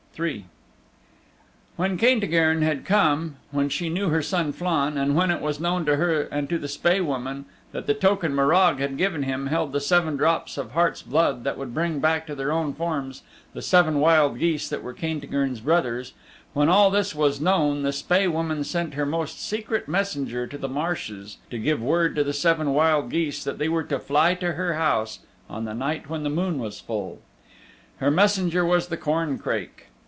III 0.19 0.45
When 1.77 1.97
Caintigern 1.97 2.63
had 2.63 2.83
come, 2.83 3.37
when 3.51 3.69
she 3.69 3.87
knew 3.87 4.09
her 4.09 4.21
son 4.21 4.51
Flann, 4.51 4.97
and 4.97 5.15
when 5.15 5.31
it 5.31 5.41
was 5.41 5.57
known 5.61 5.85
to 5.85 5.95
her 5.95 6.23
and 6.23 6.49
to 6.49 6.59
the 6.59 6.67
Spae 6.67 6.99
Woman 6.99 7.45
that 7.71 7.87
the 7.87 7.93
token 7.93 8.35
Morag 8.35 8.79
had 8.79 8.97
given 8.97 9.23
him 9.23 9.47
held 9.47 9.71
the 9.71 9.79
seven 9.79 10.17
drops 10.17 10.57
of 10.57 10.71
heart's 10.71 11.01
blood 11.01 11.45
that 11.45 11.57
would 11.57 11.73
bring 11.73 11.99
back 11.99 12.27
to 12.27 12.35
their 12.35 12.51
own 12.51 12.73
forms 12.73 13.23
the 13.53 13.61
seven 13.61 14.01
wild 14.01 14.37
geese 14.37 14.67
that 14.67 14.83
were 14.83 14.93
Caintigern's 14.93 15.61
brothers 15.61 16.11
when 16.53 16.67
all 16.67 16.91
this 16.91 17.15
was 17.15 17.39
known 17.39 17.83
the 17.83 17.93
Spae 17.93 18.27
Woman 18.27 18.65
sent 18.65 18.95
her 18.95 19.05
most 19.05 19.39
secret 19.41 19.87
messenger 19.87 20.45
to 20.45 20.57
the 20.57 20.69
marshes 20.69 21.37
to 21.49 21.57
give 21.57 21.81
word 21.81 22.17
to 22.17 22.23
the 22.25 22.33
seven 22.33 22.73
wild 22.73 23.09
geese 23.09 23.45
that 23.45 23.59
they 23.59 23.69
were 23.69 23.83
to 23.85 23.97
fly 23.97 24.33
to 24.35 24.53
her 24.53 24.73
house 24.73 25.19
on 25.49 25.63
the 25.63 25.73
night 25.73 26.09
when 26.09 26.23
the 26.23 26.29
moon 26.29 26.59
was 26.59 26.81
full. 26.81 27.21
Her 27.99 28.11
messenger 28.11 28.65
was 28.65 28.87
the 28.89 28.97
corncrake. 28.97 29.87